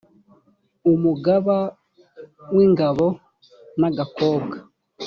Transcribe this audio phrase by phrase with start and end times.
[0.91, 1.57] umugaba
[2.55, 3.07] w ingabo
[3.79, 4.57] n agakobwa